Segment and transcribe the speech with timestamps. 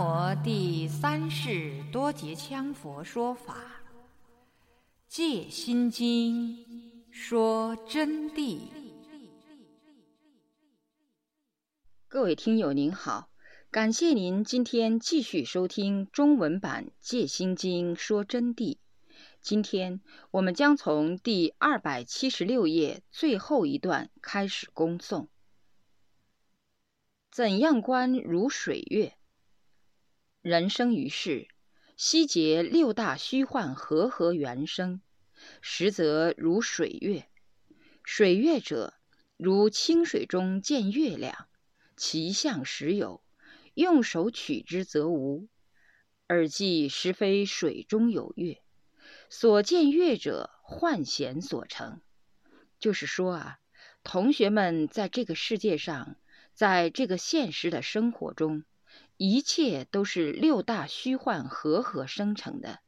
[0.00, 3.54] 南无第三世多杰羌佛说法，
[5.06, 6.56] 《戒心经》
[7.10, 8.60] 说真谛。
[12.08, 13.28] 各位听友您好，
[13.70, 18.78] 感谢您今天继续收听中文版《戒心经》说真谛。
[19.42, 25.26] 今天我们将从第二百七十六页最后一段开始恭诵。
[27.30, 29.12] 怎样观如水月？
[30.42, 31.48] 人生于世，
[31.98, 35.02] 悉结六大虚幻和合缘生，
[35.60, 37.28] 实则如水月。
[38.02, 38.94] 水月者，
[39.36, 41.46] 如清水中见月亮，
[41.94, 43.22] 其相实有，
[43.74, 45.46] 用手取之则无。
[46.26, 48.62] 而即实非水中有月。
[49.28, 52.00] 所见月者，幻显所成。
[52.78, 53.58] 就是说啊，
[54.02, 56.16] 同学们在这个世界上，
[56.54, 58.64] 在这个现实的生活中，
[59.22, 62.80] 一切都是六大虚幻合合生成的，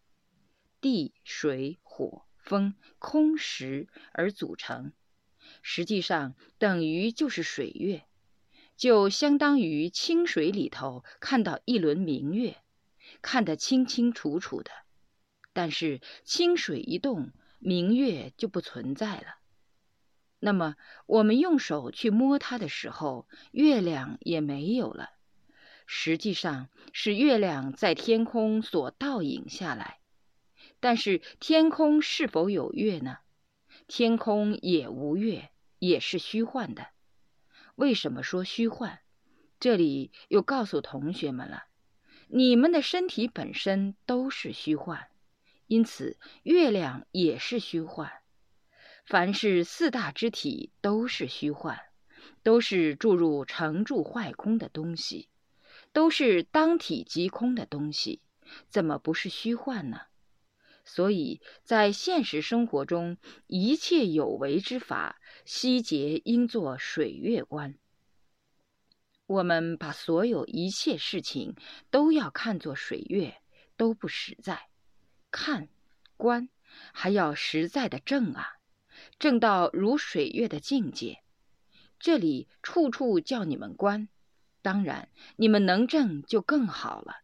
[0.81, 4.95] 地、水、火、风、空、识而组成。
[5.61, 8.07] 实际上，等于就是水月，
[8.79, 12.57] 就相当于清水里头看到一轮明月，
[13.21, 14.71] 看得清清楚楚的。
[15.53, 19.37] 但是清水一动，明月就不存在了。
[20.39, 25.11] 那么我们用手去摸它的时候，月亮也没有了。
[25.95, 29.98] 实际上是月亮在天空所倒影下来。
[30.81, 33.19] 但是天空是否有月呢？
[33.89, 36.87] 天空也无月，也是虚幻的。
[37.75, 39.01] 为什么说虚幻？
[39.61, 41.64] 这里又告诉同学们了：
[42.29, 45.09] 你们的身体本身都是虚幻。
[45.67, 48.11] 因此，月亮也是虚幻。
[49.05, 51.79] 凡是四大之体都是虚幻，
[52.42, 55.29] 都是注入成住坏空的东西，
[55.92, 58.20] 都是当体即空的东西，
[58.69, 60.03] 怎么不是虚幻呢？
[60.85, 63.17] 所以在现实生活中，
[63.47, 67.79] 一切有为之法，悉皆应作水月观。
[69.27, 71.55] 我们把所有一切事情
[71.91, 73.41] 都要看作水月，
[73.77, 74.69] 都不实在。
[75.30, 75.69] 看，
[76.17, 76.48] 观，
[76.92, 78.57] 还要实在的正啊，
[79.19, 81.23] 正到如水月的境界。
[82.01, 84.09] 这里处处叫你们观，
[84.62, 87.17] 当然你们能挣就更好了。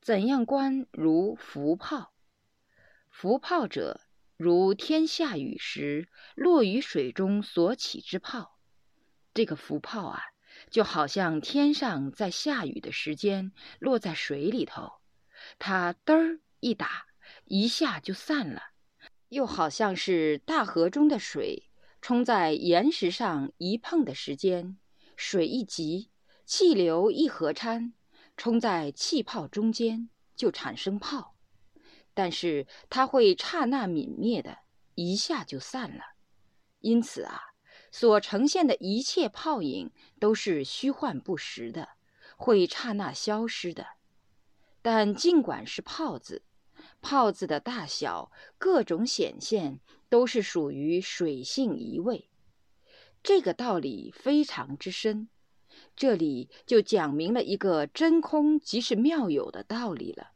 [0.00, 0.86] 怎样观？
[0.90, 2.12] 如浮泡。
[3.10, 4.00] 浮泡者，
[4.36, 8.58] 如天下雨时落于水中所起之泡。
[9.32, 10.22] 这个浮泡啊，
[10.70, 14.94] 就好像天上在下雨的时间落在水里头，
[15.58, 16.40] 它嘚儿。
[16.60, 17.04] 一打，
[17.44, 18.70] 一下就散了，
[19.28, 21.68] 又好像是大河中的水
[22.00, 24.78] 冲在岩石上一碰的时间，
[25.26, 26.10] 水一急，
[26.44, 27.94] 气流一合掺，
[28.36, 31.34] 冲在气泡中间就产生泡，
[32.12, 34.58] 但是它会刹那泯灭的，
[34.94, 36.02] 一下就散了。
[36.80, 37.40] 因此啊，
[37.90, 39.90] 所呈现的一切泡影
[40.20, 41.88] 都是虚幻不实的，
[42.36, 43.86] 会刹那消失的。
[44.82, 46.42] 但尽管是泡子。
[47.00, 49.80] 泡子的大小、各种显现，
[50.10, 52.28] 都是属于水性一味。
[53.24, 55.28] 这个道理非常之深，
[55.96, 60.32] 这里就讲明了一个真空即是妙有的道理了。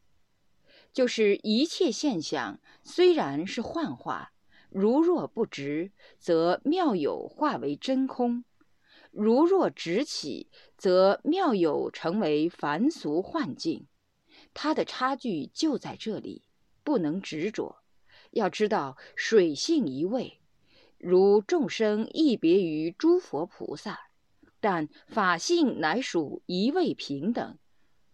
[0.94, 4.32] 就是一切现象虽然是幻化，
[4.70, 8.42] 如若不直，则妙有化为真空；
[9.10, 10.48] 如若直起，
[10.78, 13.86] 则妙有成为凡俗幻境。
[14.54, 16.42] 它的差距就在这里。
[16.82, 17.82] 不能执着，
[18.30, 20.37] 要知道水性一味，
[20.98, 24.00] 如众生亦别于诸佛菩萨，
[24.60, 27.56] 但法性乃属一味平等。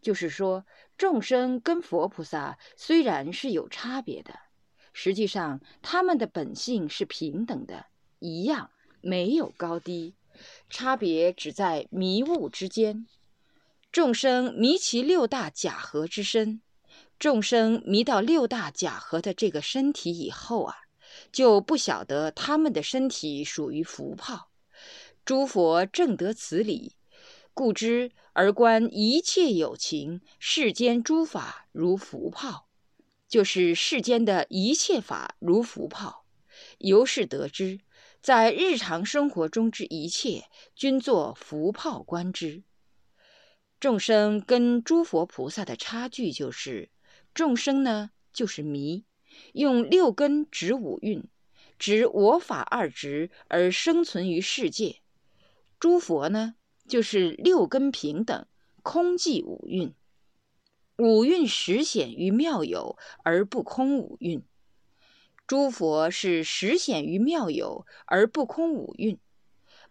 [0.02, 0.66] 就是说，
[0.98, 4.38] 众生跟佛菩萨虽然是有差别的，
[4.92, 7.86] 实际上他们的本性是平等的，
[8.18, 8.70] 一样
[9.00, 10.14] 没有高低，
[10.68, 13.06] 差别只在迷雾之间。
[13.90, 16.60] 众生迷其六大假合之身。
[17.18, 20.76] 众生迷到六大假合的这个身体以后啊，
[21.32, 24.50] 就不晓得他们的身体属于浮泡。
[25.24, 26.96] 诸佛正得此理，
[27.52, 32.68] 故知而观一切有情世间诸法如浮泡，
[33.28, 36.26] 就是世间的一切法如浮泡。
[36.78, 37.80] 由是得知，
[38.20, 40.44] 在日常生活中之一切，
[40.74, 42.62] 均作浮泡观之。
[43.80, 46.90] 众生跟诸佛菩萨的差距就是。
[47.34, 49.04] 众生呢，就是迷，
[49.52, 51.24] 用六根执五蕴，
[51.78, 55.00] 执我法二执而生存于世界；
[55.78, 56.54] 诸佛呢，
[56.86, 58.46] 就是六根平等，
[58.82, 59.94] 空寂五蕴。
[60.96, 64.44] 五蕴实显于妙有而不空五蕴，
[65.46, 69.18] 诸佛是实显于妙有而不空五蕴，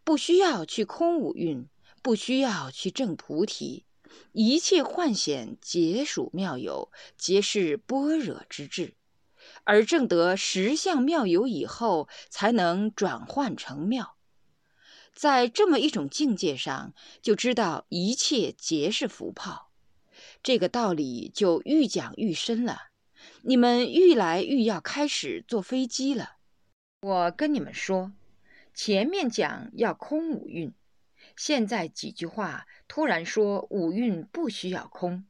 [0.06, 1.68] 不需要去空五蕴，
[2.02, 3.86] 不需要去证菩提，
[4.32, 8.94] 一切幻显皆属妙有，皆是般若之智，
[9.64, 14.18] 而证得十相妙有以后，才能转换成妙。
[15.14, 19.70] 在这么一种境界上，就知道一切皆是浮泡。
[20.42, 22.90] 这个道理就愈讲愈深了，
[23.44, 26.38] 你们愈来愈要开始坐飞机了。
[27.02, 28.12] 我跟你们说，
[28.74, 30.74] 前面讲要空五蕴，
[31.36, 35.26] 现在几句话突然说五蕴不需要空，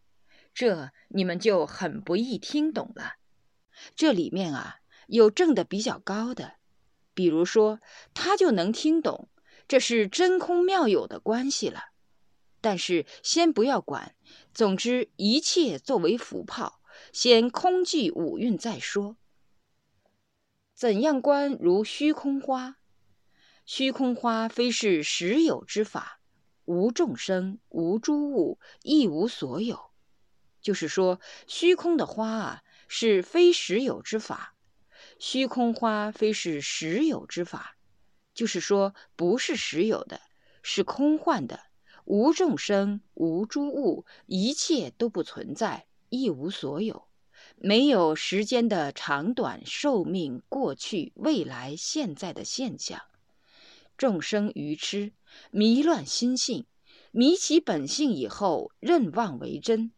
[0.54, 3.16] 这你们就很不易听懂了。
[3.96, 4.78] 这里面啊，
[5.08, 6.54] 有证的比较高的，
[7.14, 7.80] 比如说
[8.14, 9.30] 他就能听懂，
[9.68, 11.86] 这是真空妙有的关系了。
[12.62, 14.16] 但是先不要管，
[14.54, 16.80] 总之一切作为浮泡，
[17.12, 19.18] 先空寂五蕴再说。
[20.74, 22.78] 怎样观如虚空花？
[23.66, 26.20] 虚空花非是实有之法，
[26.66, 29.92] 无众生，无诸物，亦无所有。
[30.62, 32.64] 就是说，虚空的花啊，
[32.96, 34.54] 是非实有之法。
[35.18, 37.76] 虚空花非是实有之法，
[38.36, 40.22] 就是说不是实有的，
[40.62, 41.60] 是空幻的。
[42.06, 47.08] 无众生，无诸物，一切都不存在，一无所有，
[47.56, 53.02] 没有时间的长短、寿命、过去、未来、现在的现象。
[53.98, 55.14] 众生愚痴，
[55.50, 56.68] 迷乱心性，
[57.10, 59.92] 迷其本性以后，认妄为真，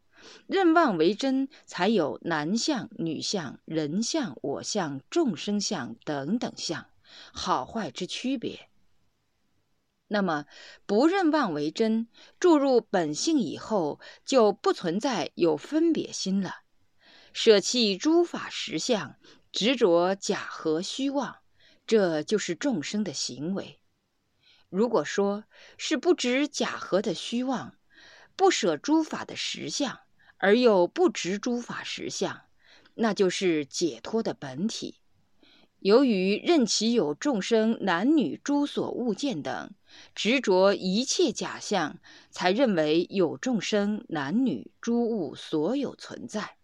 [0.48, 6.90] 认妄为真，才有男相、女相、人相、我相、众生相等等相，
[7.32, 8.70] 好坏之区别。
[10.08, 10.46] 那么，
[10.86, 12.08] 不认妄为真，
[12.40, 16.58] 注入本性以后，就不存在有分别心了。
[17.34, 19.16] 舍弃诸法实相，
[19.52, 21.38] 执着假合虚妄，
[21.88, 23.80] 这就是众生的行为。
[24.70, 25.46] 如果说
[25.78, 27.76] 是不执假合的虚妄，
[28.36, 30.02] 不舍诸法的实相，
[30.46, 32.44] 而又不执诸法实相，
[32.94, 35.00] 那就是解脱的本体。
[35.80, 39.74] 由于任其有众生男女诸所物见等。
[40.14, 41.98] 执着一切假象，
[42.30, 46.58] 才认为有众生、男女、诸物所有存在。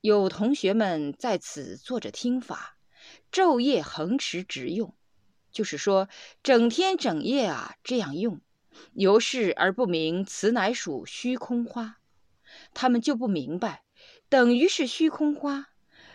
[0.00, 2.78] 有同学们在此坐着听法，
[3.30, 4.94] 昼夜恒持直用，
[5.52, 6.08] 就是说
[6.42, 8.40] 整天整夜啊这样用，
[8.94, 11.99] 由是而不明此乃属虚空花。
[12.74, 13.84] 他们就不明白，
[14.28, 15.68] 等于是虚空花，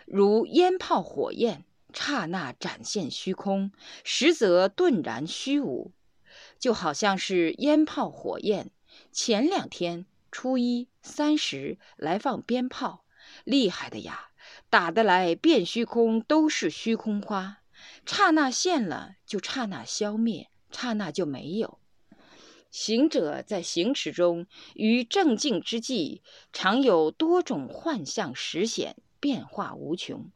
[0.06, 3.72] 如烟炮火焰，刹那展现虚空，
[4.04, 5.92] 实则顿然虚无。
[6.58, 8.70] 就好像是烟炮火焰，
[9.12, 13.04] 前两天初一、三十来放鞭炮，
[13.44, 14.28] 厉害的呀，
[14.68, 17.58] 打得来变虚空都是虚空花，
[18.04, 21.78] 刹那现了就刹那消灭，刹那就没有。
[22.76, 26.20] 行者在行持中于正静之际，
[26.52, 30.30] 常有多种幻象实显，变化无穷，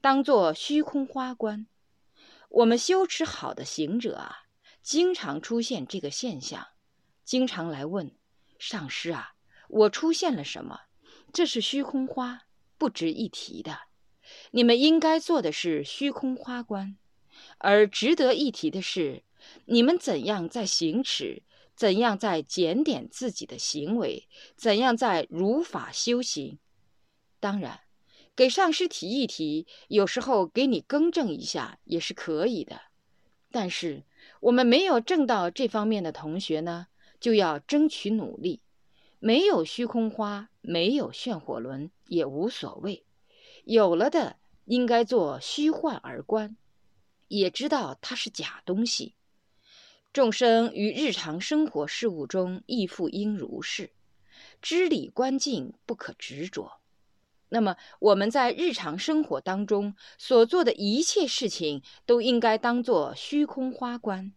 [0.00, 1.68] 当作虚空花观。
[2.48, 4.40] 我们修持好的行者啊。
[4.82, 6.66] 经常出现这个现象，
[7.24, 8.10] 经常来问
[8.58, 9.34] 上师啊，
[9.68, 10.80] 我出现了什么？
[11.32, 12.42] 这是虚空花，
[12.76, 13.82] 不值一提的。
[14.50, 16.96] 你们应该做的是虚空花观，
[17.58, 19.22] 而值得一提的是，
[19.66, 21.42] 你们怎样在行持，
[21.74, 26.58] 怎样在检点自己的行为，怎样在如法修行。
[27.40, 27.80] 当然，
[28.34, 32.80] 给上师提一提，有时候给你更正一下也是可以的，
[33.50, 34.04] 但是。
[34.40, 36.88] 我们没有挣到这方面的同学呢，
[37.18, 38.60] 就要争取努力。
[39.18, 43.04] 没有虚空花，没有炫火轮也无所谓。
[43.64, 46.56] 有了的，应该做虚幻而观，
[47.28, 49.14] 也知道它是假东西。
[50.14, 53.90] 众生于日常生活事物中亦复应如是，
[54.62, 56.78] 知理观境不可执着。
[57.48, 64.32] 那么我们在日常生活当中所做的一切事情，都应该当作虚空花观。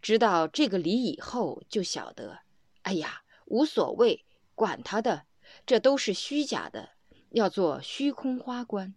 [0.00, 2.42] 知道这个理以后，就晓得，
[2.82, 5.24] 哎呀，无所谓，管他的，
[5.66, 6.90] 这都是虚假的，
[7.30, 8.94] 要做虚空花观。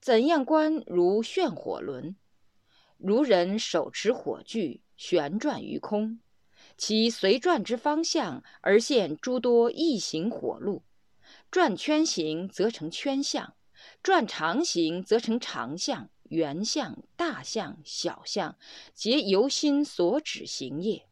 [0.00, 2.16] 怎样观如炫火轮？
[2.98, 6.20] 如人手持火炬，旋转于空，
[6.78, 10.82] 其随转之方向而现诸多异形火路。
[11.50, 13.54] 转圈形则成圈相，
[14.02, 18.56] 转长形则成长相、圆相、大相、小相，
[18.94, 21.06] 皆由心所指行业。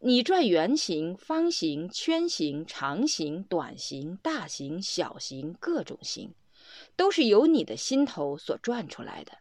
[0.00, 6.32] 你转圆形、方形、圈形、长形、短形、大形、小形，各种形，
[6.96, 9.32] 都是由你的心头所转出来的。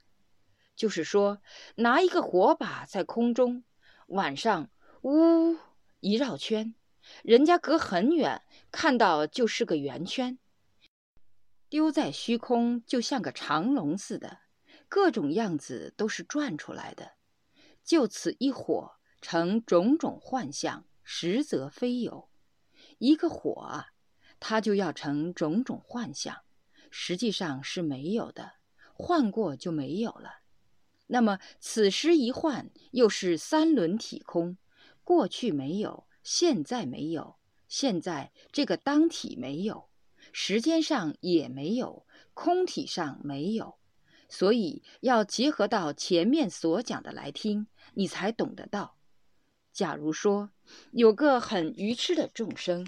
[0.80, 1.42] 就是说，
[1.76, 3.66] 拿一个火把在空中，
[4.08, 4.70] 晚上
[5.02, 5.58] 呜
[6.00, 6.74] 一绕圈，
[7.22, 10.40] 人家隔很远看到就是个圆圈，
[11.68, 14.38] 丢在虚空就像个长龙似的，
[14.88, 17.16] 各种样子都是转出来的。
[17.84, 22.30] 就此一火，成种种幻象，实则非有。
[23.00, 23.88] 一个火啊，
[24.40, 26.38] 它就要成种种幻象，
[26.90, 28.54] 实际上是没有的，
[28.94, 30.39] 换过就没有了。
[31.12, 34.58] 那么此时一换，又是三轮体空，
[35.04, 37.38] 过去没有，现在没有，
[37.68, 39.90] 现在这个当体没有，
[40.32, 43.80] 时间上也没有，空体上没有，
[44.30, 48.96] 所以要结合到前面所讲的来听，你才懂得到。
[49.74, 50.52] 假如说
[50.92, 52.88] 有个很愚痴的众生，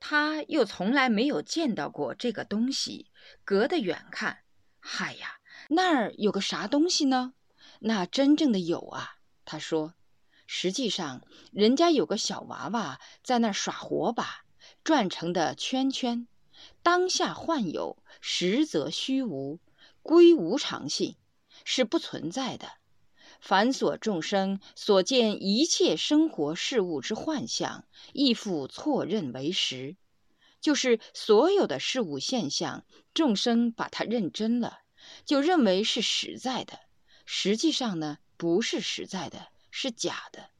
[0.00, 3.10] 他又从来没有见到过这个东西，
[3.44, 4.38] 隔得远看，
[4.80, 5.40] 嗨呀！
[5.68, 7.34] 那儿有个啥东西呢？
[7.80, 9.94] 那真正的有啊，他说，
[10.46, 14.44] 实际上人家有个小娃娃在那儿耍火把，
[14.84, 16.28] 转成的圈圈，
[16.82, 19.58] 当下幻有，实则虚无，
[20.02, 21.16] 归无常性，
[21.64, 22.68] 是不存在的。
[23.40, 29.96] 凡所众生所见一切生活事物之幻象，亦复错认为实，
[30.60, 34.78] 就是所有的事物现象，众生把它认真了。
[35.24, 36.80] 就认为是实在的，
[37.24, 40.50] 实际上呢不是实在的，是假的。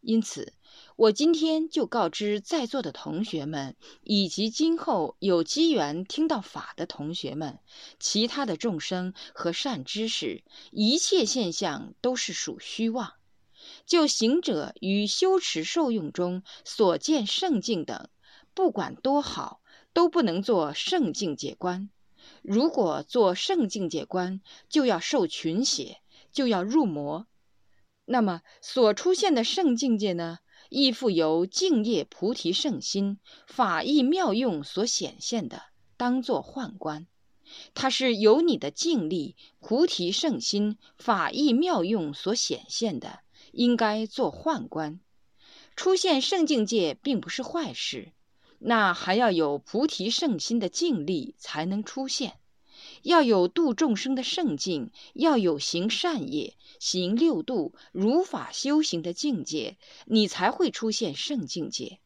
[0.00, 0.52] 因此，
[0.94, 3.74] 我今天就告知在座的同学们，
[4.04, 7.58] 以及今后有机缘听到法的同学们，
[7.98, 13.14] 其他的众生和善知识，一切现象都是属虚妄。
[13.84, 18.08] 就行者于修持受用中所见圣境等，
[18.54, 19.60] 不管多好，
[19.92, 21.90] 都不能做圣境界观。
[22.48, 25.98] 如果做圣境界观，就要受群邪，
[26.30, 27.26] 就要入魔。
[28.04, 30.38] 那么所出现的圣境界呢，
[30.68, 35.60] 亦复由净业菩提圣心、法义妙用所显现的，
[35.96, 37.08] 当作幻观。
[37.74, 45.00] 它是由你的净力、菩提圣心、法义妙用所显现的，应该做幻观。
[45.74, 48.12] 出现圣境界并不是坏事。
[48.68, 52.40] 那还要有菩提圣心的净力才能出现，
[53.02, 62.00] 要有度众生的圣境，要有行善业、行六度、如法修行的境界，你才会出现圣境界。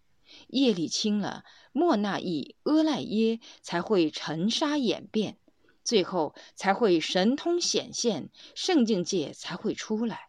[0.49, 5.39] 业力轻了，莫那意、阿赖耶才会尘沙演变，
[5.83, 10.29] 最后才会神通显现，圣境界才会出来。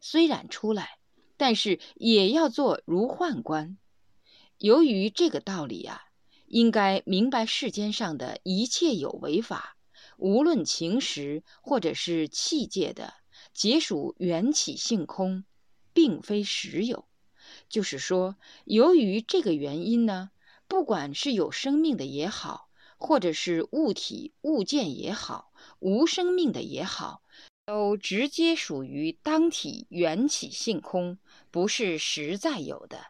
[0.00, 0.98] 虽然出来，
[1.36, 3.78] 但是也要做如幻观。
[4.62, 6.02] 由于这个道理啊，
[6.46, 9.76] 应该明白世间上的一切有为法，
[10.18, 13.12] 无论情识或者是器界的，
[13.52, 15.44] 皆属缘起性空，
[15.92, 17.08] 并非实有。
[17.68, 20.30] 就是说，由于这个原因呢，
[20.68, 27.24] 不管是有生命的也好，或者是物体物件也好，无生命的也好，
[27.66, 31.18] 都直接属于当体缘起性空，
[31.50, 33.06] 不是实在有的。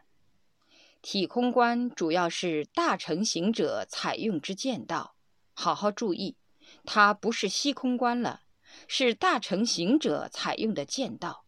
[1.03, 5.15] 体空观主要是大乘行者采用之剑道，
[5.53, 6.37] 好好注意，
[6.85, 8.43] 它不是虚空观了，
[8.87, 11.43] 是大乘行者采用的剑道。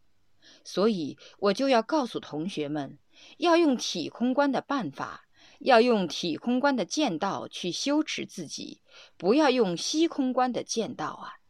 [0.62, 2.98] 所以我就要告诉同学们，
[3.38, 5.24] 要用体空观的办法，
[5.60, 8.82] 要用体空观的剑道去修持自己，
[9.16, 11.40] 不要用虚空观的剑道啊。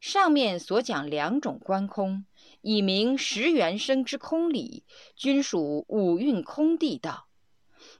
[0.00, 2.24] 上面所讲两种观空。
[2.68, 4.82] 以明十元生之空理，
[5.14, 7.28] 均属五蕴空地道。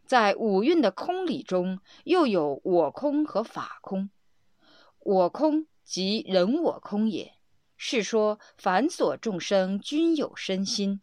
[0.05, 4.11] 在五蕴的空理中，又有我空和法空。
[4.99, 7.35] 我空即人我空也。
[7.77, 11.01] 是说凡所众生均有身心，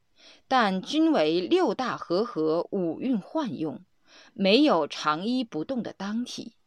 [0.50, 3.86] 但均为六大和合五蕴幻用，
[4.34, 6.58] 没有长依不动的当体。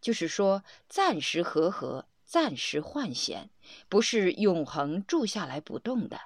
[0.00, 3.50] 就是说，暂时和合，暂时幻显，
[3.90, 6.18] 不是永恒住下来不动的。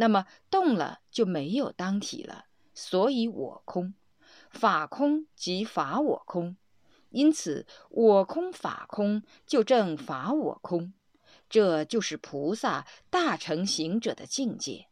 [0.00, 3.92] 那么动了就没有当体了，所以我空，
[4.48, 6.56] 法空即法我空，
[7.10, 10.94] 因此我空法空就正法我空，
[11.50, 14.86] 这就是菩萨大成行者的境界。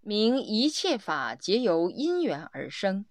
[0.00, 3.04] 明一切法皆由因缘而生，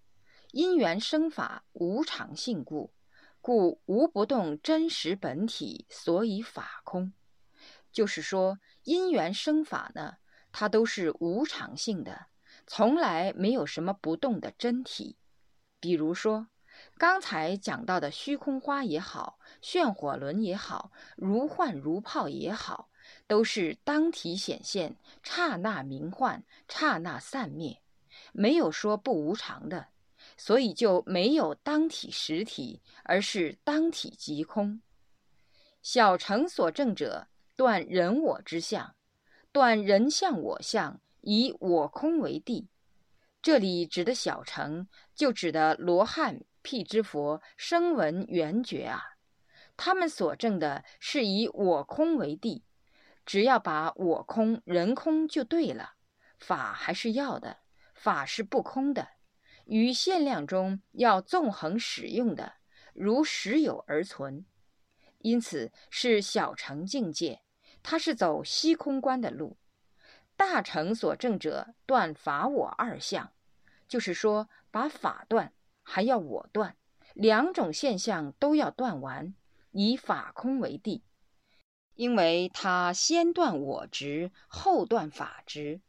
[0.54, 2.94] 因缘生法无常性故，
[3.42, 7.12] 故无不动真实本体，所以法空。
[7.92, 10.14] 就是说因缘生法呢。
[10.58, 12.28] 它都是无常性的，
[12.66, 15.18] 从来没有什么不动的真体。
[15.82, 16.48] 比如说，
[16.98, 22.88] 刚才讲到的虚空花也好，炫火轮也好，如幻如泡也好，
[23.28, 27.82] 都是当体显现，刹那明幻，刹那散灭，
[28.32, 29.88] 没有说不无常的，
[30.38, 34.82] 所以就没有当体实体，而是当体即空。
[35.82, 38.96] 小乘所证者，断人我之相，
[39.56, 42.68] 断人相我相，以我空为地。
[43.42, 49.02] 这里指的小乘，就指的罗汉、辟支佛、声闻、缘觉啊。
[49.78, 52.66] 他们所证的是以我空为地，
[53.26, 55.94] 只要把我空、人空就对了。
[56.38, 57.60] 法还是要的，
[57.94, 59.08] 法是不空的，
[59.68, 62.56] 于限量中要纵横使用的，
[62.94, 64.46] 如实有而存。
[65.20, 67.42] 因此是小乘境界，
[67.88, 69.58] 它是走虚空观的路；
[70.36, 73.32] 大乘所证者断法我二相，
[73.88, 76.76] 就是说把法断，还要我断，
[77.14, 79.36] 两种现象都要断完，
[79.70, 81.04] 以法空为地。
[81.94, 85.80] 因为他先断我执，后断法执，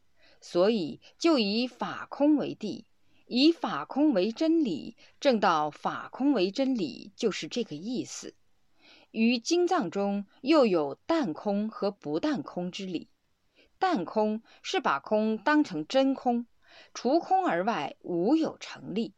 [0.42, 2.84] 所以就以法空为地，
[3.24, 8.34] 以法空为真理，证到法空为真理，就是这个意思。
[9.16, 13.08] 于经藏中又有淡空和不淡空之理。
[13.78, 16.46] 淡空是把空当成真空，
[16.92, 19.14] 除空而外无有成立。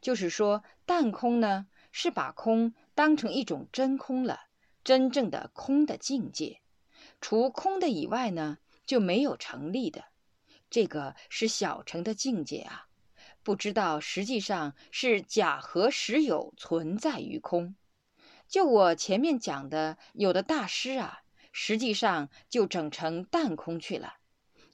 [0.00, 4.40] 就是说，淡空呢是把空当成一种真空了，
[4.82, 6.62] 真正的空的境界。
[7.20, 10.06] 除空的以外呢就没有成立的。
[10.70, 12.86] 这个是小乘的境界啊，
[13.42, 17.76] 不知道实际上是假合实有存在于空。
[18.48, 24.14] 就我前面讲的，有的大师啊，实际上就整成淡空去了，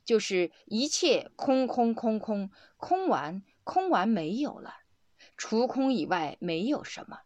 [0.04, 4.74] 就是一切空空空空空完，空完没有了，
[5.36, 7.20] 除空以外没有什么，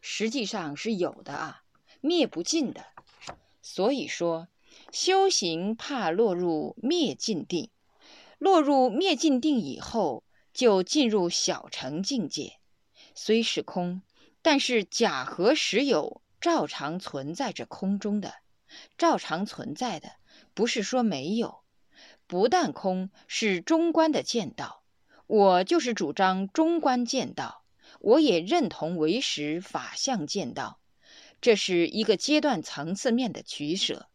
[0.00, 1.62] 实际上是有的啊，
[2.00, 2.84] 灭不尽的。
[3.62, 4.48] 所以说，
[4.92, 7.70] 修行怕落入灭尽定，
[8.38, 12.58] 落入灭尽定以后，就进入小乘境界，
[13.14, 14.02] 虽是空。
[14.46, 18.32] 但是假和实有照常存在着空中的，
[18.96, 20.12] 照常存在的，
[20.54, 21.64] 不是说没有。
[22.28, 24.84] 不但空是中观的见道，
[25.26, 27.64] 我就是主张中观见道，
[27.98, 30.78] 我也认同唯识法相见道。
[31.40, 34.06] 这是一个阶段层次面的取舍，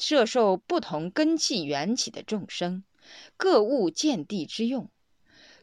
[0.00, 2.82] 摄受不同根器缘起的众生，
[3.36, 4.90] 各物见地之用。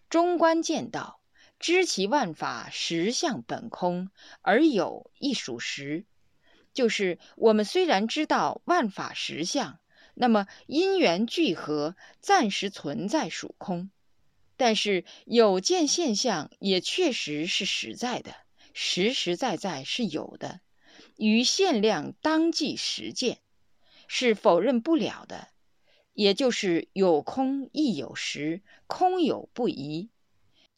[0.09, 1.19] 中观见道。
[1.63, 4.09] 知其万法实相本空，
[4.41, 6.05] 而有亦属实。
[6.73, 9.79] 就是我们虽然知道万法实相，
[10.13, 13.89] 那么因缘聚合，暂时存在属空，
[14.57, 18.35] 但是有见现象也确实是实在的，
[18.73, 20.59] 实实在在是有的，
[21.15, 23.39] 与限量当即实见，
[24.09, 25.47] 是否认不了的。
[26.11, 30.09] 也就是有空亦有实，空有不疑。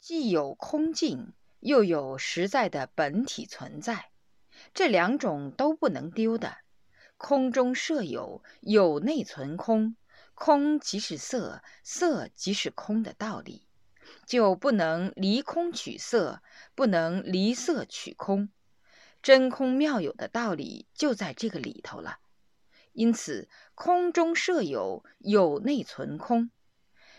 [0.08, 4.10] 既有空境，又有实在的本体存在，
[4.72, 6.58] 这两种都不能丢的。
[7.16, 9.96] 空中设有，有内存空，
[10.32, 13.66] 空即是色，色即是空的道理，
[14.24, 16.40] 就不能离空取色，
[16.76, 18.48] 不能离色取空。
[19.20, 22.20] 真空妙有的道理就在这个里头了。
[22.92, 26.52] 因此，空中设有，有内存空。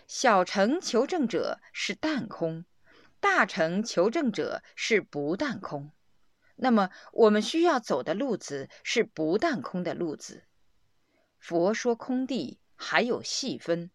[0.07, 2.63] 小乘求证者是淡空。
[3.19, 5.91] 大乘求证者是不但空，
[6.55, 10.43] 那么我们需要走的路子是不但空的路子。
[11.39, 13.91] 佛说空地还有细分，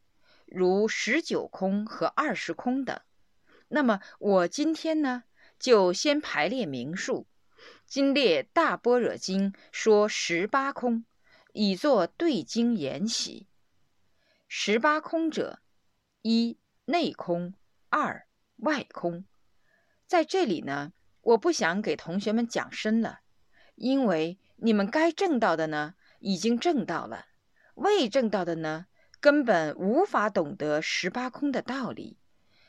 [0.47, 3.01] 如十九空和二十空等。
[3.69, 5.25] 那么我今天呢，
[5.59, 7.27] 就先排列名数。
[7.87, 11.05] 今列大般若经说十八空，
[11.53, 13.47] 以作对经研习。
[14.49, 15.61] 十八空者，
[16.23, 17.55] 一内空，
[17.89, 18.27] 二。
[18.57, 19.25] 外空，
[20.07, 23.21] 在这里呢，我不想给同学们讲深了，
[23.75, 27.27] 因为你们该证到的呢，已经证到了；
[27.75, 28.87] 未证到的呢，
[29.21, 32.19] 根本无法懂得十八空的道理。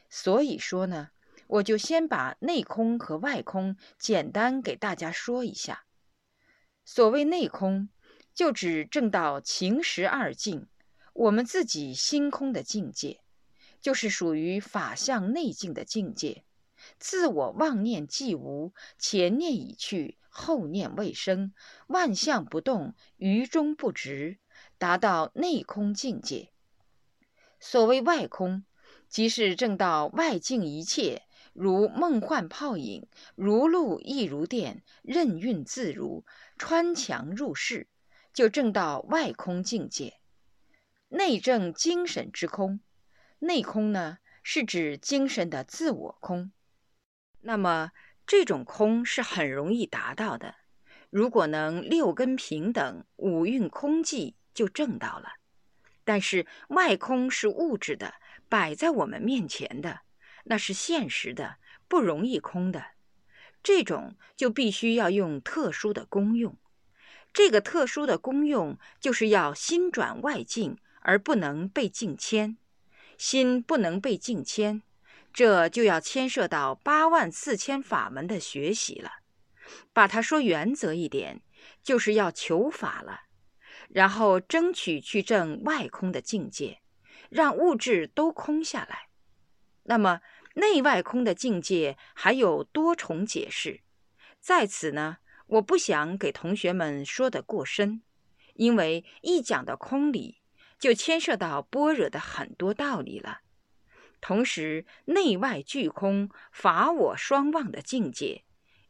[0.09, 1.09] 所以说呢，
[1.47, 5.85] 我就先把内空和外空简单给大家说一下。
[6.85, 7.89] 所谓内空，
[8.33, 10.67] 就指证到情识二境，
[11.13, 13.22] 我们自己心空的境界。
[13.83, 16.45] 就是属于法相内境的境界，
[16.99, 21.53] 自我妄念既无，前念已去，后念未生，
[21.87, 24.37] 万象不动，于中不执，
[24.77, 26.49] 达到内空境界。
[27.59, 28.63] 所谓外空，
[29.09, 36.23] 即是正到外境一切，如梦幻泡影，如露亦如电，任运自如，
[36.57, 37.89] 穿墙入室，
[38.33, 40.13] 就正到外空境界。
[41.09, 42.79] 内证精神之空，
[43.43, 46.53] 内空呢，是指精神的自我空。
[47.41, 47.91] 那么
[48.25, 50.55] 这种空是很容易达到的。
[51.09, 55.33] 如果能六根平等，五蕴空寂，就证到了。
[56.05, 58.13] 但是外空是物质的，
[58.47, 60.01] 摆在我们面前的，
[60.45, 61.57] 那是现实的，
[61.89, 62.85] 不容易空的。
[63.61, 66.57] 这种就必须要用特殊的功用。
[67.33, 72.57] 这个特殊的功用，就是要心转外境，而不能被境牵。
[73.17, 74.81] 心不能被境牵，
[75.31, 79.11] 这就要牵涉到八万四千法门的学习了。
[79.93, 81.41] 把它说原则一点，
[81.81, 83.21] 就是要求法了，
[83.89, 86.81] 然后争取去证外空的境界，
[87.29, 89.07] 让物质都空下来。
[89.83, 90.21] 那么
[90.55, 93.81] 内外空的境界还有多重解释，
[94.39, 98.03] 在此呢，我不想给同学们说得过深，
[98.53, 100.42] 因为一讲到空理，
[100.83, 103.39] 就牵涉到般若的很多道理了。
[104.19, 108.43] 同时，内外俱空、法我双忘的境界。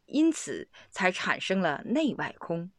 [0.06, 2.72] 因此才产生了内外空，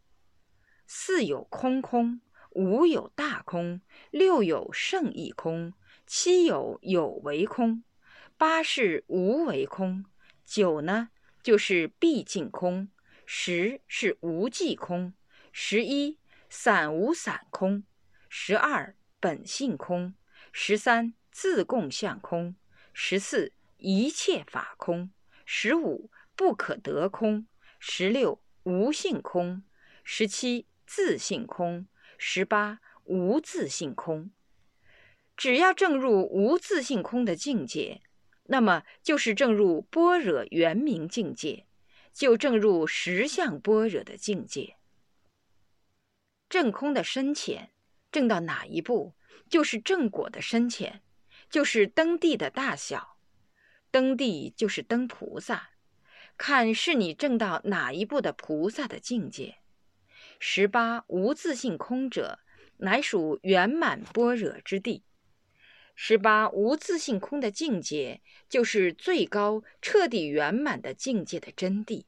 [0.85, 2.19] 四有空空，
[2.51, 3.79] 五有大空，
[4.11, 5.73] 六有圣意空，
[6.05, 7.85] 七有有为空，
[8.37, 10.03] 八是无为空，
[10.45, 11.09] 九呢
[11.41, 12.89] 就是毕竟空，
[13.25, 15.13] 十是无际空，
[15.53, 17.85] 十一散无散空，
[18.29, 18.93] 十二
[19.25, 20.13] 本性空，
[20.51, 22.55] 十三自共相空，
[22.93, 25.09] 十四一切法空，
[25.47, 26.11] 十五。
[26.35, 27.47] 不可得空，
[27.79, 29.63] 十六无性空，
[30.03, 31.87] 十七自性空，
[32.19, 34.29] 十八无自性空。
[35.35, 38.03] 只要证入无自性空的境界，
[38.43, 41.65] 那么就是证入般若圆明境界，
[42.13, 44.75] 就证入实相般若的境界。
[46.47, 47.71] 证空的深浅，
[48.15, 49.13] 证到哪一步，
[49.49, 51.01] 就是正果的深浅，
[51.49, 53.17] 就是登地的大小。
[53.91, 55.71] 登地就是登菩萨。
[56.37, 59.57] 看是你证到哪一步的菩萨的境界。
[60.39, 62.39] 十八无自性空者，
[62.77, 65.03] 乃属圆满般若之地。
[65.93, 72.05] 十八无自性空的境界，就是最高彻底圆满的境界的真谛。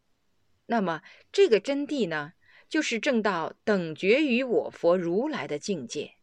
[0.68, 1.02] 那么
[1.34, 2.32] 这个真谛呢，
[2.70, 6.14] 就是证到等觉于我佛如来的境界。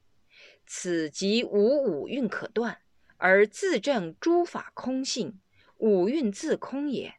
[0.66, 2.78] 此即无五蕴可断，
[3.16, 5.40] 而自证诸法空性，
[5.76, 7.14] 五蕴自空也。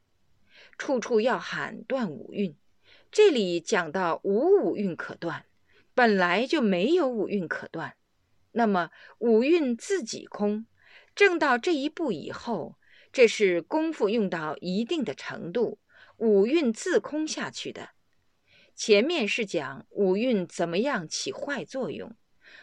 [0.77, 2.55] 处处要喊断五蕴，
[3.11, 5.45] 这里讲到无五蕴可断，
[5.93, 7.95] 本来就没有五蕴可断。
[8.51, 10.65] 那么五蕴自己空，
[11.13, 12.77] 证到这一步以后，
[13.11, 15.79] 这是功夫用到一定的程度，
[16.17, 17.89] 五蕴自空下去的。
[18.75, 22.13] 前面是讲五蕴怎么样起坏作用，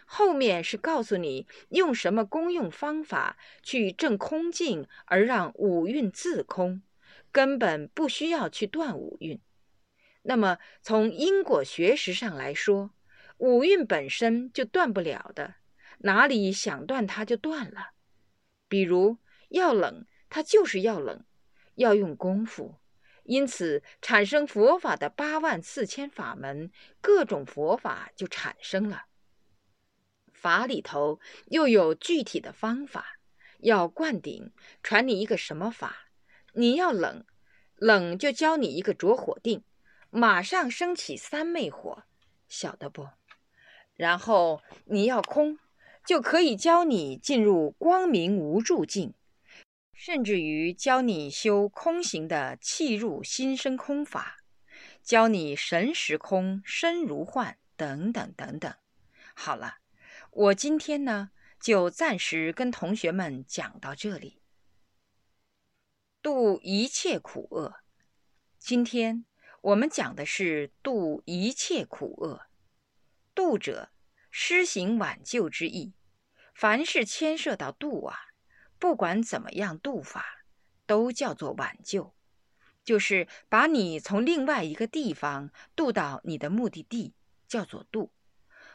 [0.04, 6.82] 后面是告诉你用什么功用方法去证空境，而让五蕴自空。
[7.32, 9.40] 根本不需要去断五蕴。
[10.20, 12.90] 那么从因果学识上来说，
[13.38, 15.54] 五蕴本身就断不了的，
[16.00, 17.92] 哪里想断它就断了。
[18.68, 19.16] 比如
[19.48, 21.24] 要冷，它就是要冷，
[21.76, 22.81] 要用功夫。
[23.24, 29.04] 因此产生佛法的八万四千法门，各种佛法就产生了。
[30.32, 33.18] 法里头又有具体的方法，
[33.60, 36.08] 要灌顶，传你一个什么法？
[36.54, 37.24] 你要冷，
[37.76, 39.62] 冷就教你一个着火定，
[40.10, 42.02] 马上升起三昧火，
[42.48, 43.08] 晓得不？
[43.94, 45.58] 然后你要空，
[46.04, 49.14] 就可以教你进入光明无住境，
[50.04, 54.38] 甚至于教你修空行的气入心生空法，
[55.00, 58.74] 教你神识空、身如幻等等等等。
[59.36, 59.76] 好了，
[60.32, 64.42] 我今天呢就暂时跟同学们讲到这里。
[66.20, 67.76] 度一切苦厄。
[68.58, 69.24] 今天
[69.60, 72.46] 我们讲的是度一切苦厄。
[73.36, 73.90] 度者，
[74.32, 75.94] 施行挽救之意。
[76.52, 78.31] 凡是牵涉到度啊，
[78.82, 80.44] 不管怎么样度法，
[80.86, 82.12] 都叫做挽救，
[82.82, 87.14] 就是把你从另外一个地方渡到你的目的地，
[87.46, 88.10] 叫做渡，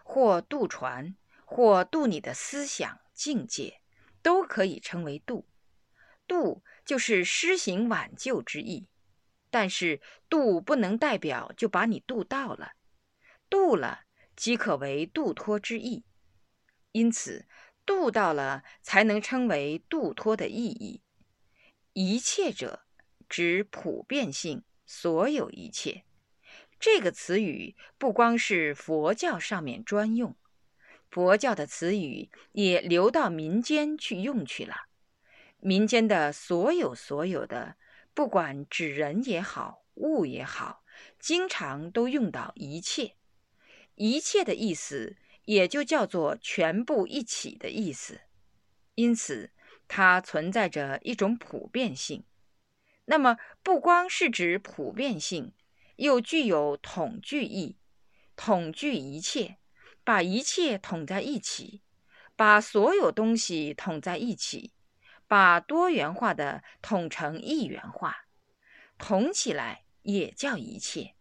[0.05, 3.81] 或渡船，或渡你的思想境界，
[4.21, 5.45] 都可以称为渡。
[6.25, 6.63] 渡。
[6.85, 8.87] 就是施行挽救之意，
[9.49, 12.71] 但是渡不能代表就把你渡到了，
[13.49, 14.03] 渡了
[14.37, 16.05] 即可为渡脱之意。
[16.93, 17.45] 因此，
[17.87, 21.01] 度到了才能称为度脱的意义。
[21.93, 22.83] 一切者
[23.27, 26.03] 指普遍性，所有一切。
[26.79, 30.35] 这个词语不光是佛教上面专用，
[31.09, 34.75] 佛教的词语也流到民间去用去了。
[35.59, 37.77] 民间的所有所有的，
[38.13, 40.83] 不管指人也好，物也好，
[41.17, 43.15] 经常都用到一切。
[43.95, 45.17] 一切的意思
[45.47, 48.21] 也就叫做全部一起的意思，
[48.93, 49.51] 因此
[49.87, 52.23] 它存在着一种普遍性。
[53.05, 55.53] 那么不光是指普遍性。
[55.97, 57.75] 又具有统具意，
[58.35, 59.57] 统具一切，
[60.03, 61.81] 把一切统在一起，
[62.35, 64.73] 把所有东西统在一起，
[65.27, 68.27] 把多元化的统成一元化，
[68.99, 71.15] 统起来也叫一切。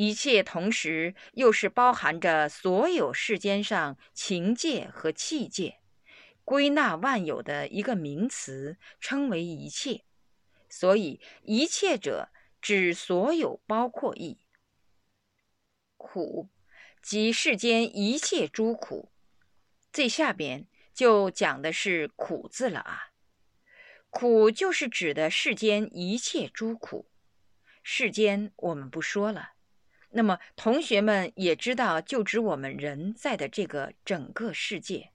[0.00, 5.80] 一切同时又是包含着所有世间上情界和器界，
[6.42, 10.04] 归纳万有的一个名词，称为一切。
[10.70, 12.30] 所以一切者。
[12.62, 14.38] 指所有包括意，
[15.96, 16.50] 苦
[17.02, 19.10] 即世间一切诸苦。
[19.90, 23.12] 最下边就讲的是苦字了啊，
[24.10, 27.10] 苦就是指的世间一切诸苦。
[27.82, 29.52] 世间我们不说了，
[30.10, 35.12] 那么同学们也知道，就指我们人在的这个整个世界，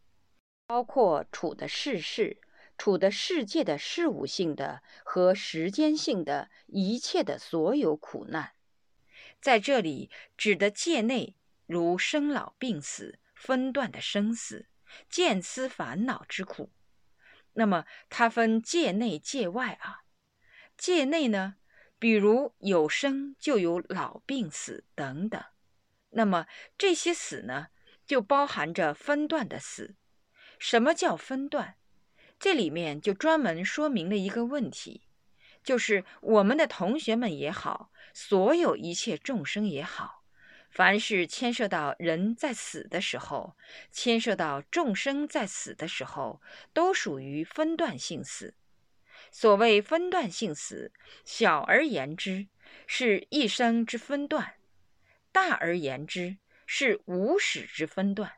[0.67, 2.39] 包括处的世事。
[2.77, 8.51] 处的世界的事物性的和时间性的一切的所有苦难，
[9.39, 14.67] 在这里指的界内，如生老病死、分段的生死、
[15.09, 16.69] 见思烦恼之苦。
[17.53, 20.03] 那么它分界内界外啊。
[20.75, 21.55] 界内呢，
[21.97, 25.43] 比如有生就有老病死等等。
[26.11, 27.67] 那么这些死呢，
[28.05, 29.95] 就包含着分段的死。
[30.57, 31.75] 什么叫分段？
[32.39, 35.07] 这里面就专门说明了一个问题，
[35.63, 40.23] 就是我们的同学们也好，所有一切众生也好，
[40.69, 43.55] 凡是牵涉到人在死的时候，
[43.89, 46.41] 牵涉到众生在死的时候，
[46.73, 48.53] 都属于分段性死。
[49.37, 50.93] 所谓分段性死，
[51.25, 52.47] 小而言之
[52.87, 54.53] 是一生之分段，
[55.33, 58.31] 大而言之是无始之分段。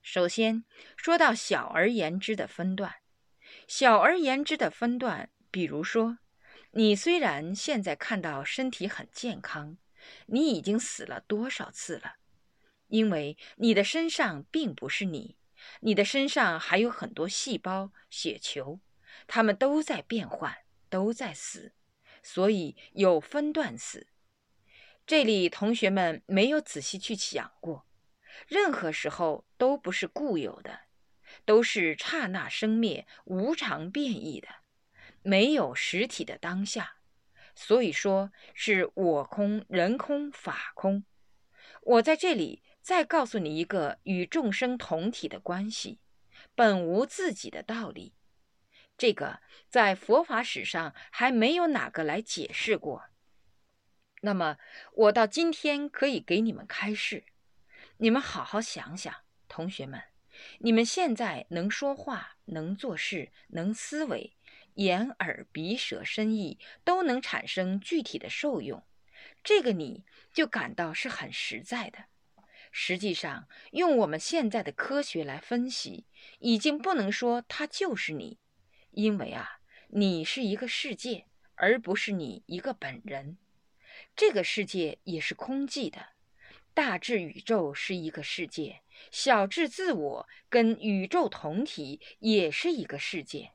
[0.00, 0.64] 首先
[0.96, 2.94] 说到小而言之的分段，
[3.68, 6.16] 小而言之的分段，比如说，
[6.70, 9.76] 你虽然现在看到身体很健康，
[10.24, 12.14] 你已经死了多少次了？
[12.88, 15.36] 因为你的身上并不是你，
[15.80, 18.80] 你的身上还有很多细胞、血球，
[19.34, 20.58] 他们都在变换，
[20.90, 21.72] 都在死，
[22.22, 24.08] 所以有分段死。
[25.06, 27.86] 这里同学们没有仔细去想过。
[28.46, 30.80] 任何时候都不是固有的，
[31.46, 34.48] 都是刹那生灭、无常变异的，
[35.22, 36.96] 没有实体的当下。
[37.54, 41.06] 所以说是我空、人空、法空。
[41.80, 46.00] 我在这里再告诉你一个与众生同体的关系，
[46.54, 48.12] 本无自己的道理。
[49.02, 53.06] 这个在佛法史上还没有哪个来解释过。
[54.20, 54.58] 那么
[54.92, 57.24] 我到今天可以给你们开示。
[57.96, 59.12] 你们好好想想，
[59.48, 60.00] 同学们，
[60.60, 64.36] 你们现在能说话、能做事、能思维，
[64.74, 68.86] 眼、耳、鼻、舌、身、意都能产生具体的受用，
[69.42, 72.04] 这个你就感到是很实在的。
[72.70, 76.06] 实际上，用我们现在的科学来分析，
[76.38, 78.38] 已经不能说它就是你，
[78.92, 81.24] 因为啊，你是一个世界，
[81.54, 83.38] 而不是你一个本人。
[84.14, 86.08] 这个世界也是空寂的。
[86.74, 93.52] 大至宇宙是一个世界，小至自我跟宇宙同体也是一个世界。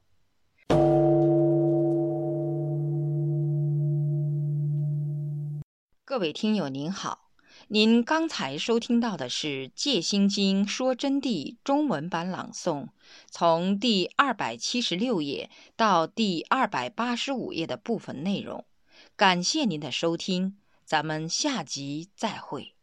[6.03, 7.26] 各位听友您好，
[7.69, 12.87] 您刚才收听到的是《戒心经说真谛》中文版朗诵，
[13.29, 18.63] 从第二百七十六页到第二百八十五页的部分内容。
[19.17, 22.76] 感谢您的收听，咱们下集再会。